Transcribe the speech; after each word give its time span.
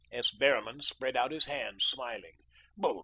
S. 0.11 0.31
Behrman 0.31 0.81
spread 0.81 1.15
out 1.15 1.29
his 1.31 1.45
hands, 1.45 1.85
smiling. 1.85 2.33